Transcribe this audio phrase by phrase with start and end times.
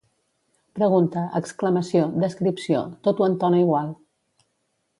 [0.77, 3.93] Pregunta, exclamació, descripció, tot ho entona igual